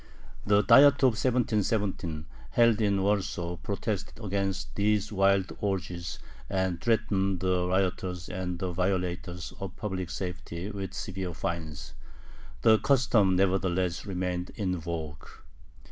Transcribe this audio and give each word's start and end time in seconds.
The 0.47 0.63
Diet 0.63 1.03
of 1.03 1.11
1717 1.13 2.25
held 2.49 2.81
in 2.81 3.03
Warsaw 3.03 3.57
protested 3.57 4.19
against 4.19 4.73
these 4.73 5.11
wild 5.11 5.55
orgies, 5.59 6.17
and 6.49 6.81
threatened 6.81 7.39
the 7.39 7.67
rioters 7.67 8.27
and 8.27 8.57
the 8.57 8.71
violators 8.71 9.53
of 9.59 9.75
public 9.77 10.09
safety 10.09 10.71
with 10.71 10.95
severe 10.95 11.35
fines. 11.35 11.93
The 12.63 12.79
"custom" 12.79 13.35
nevertheless 13.35 14.07
remained 14.07 14.49
in 14.55 14.75
vogue. 14.79 15.27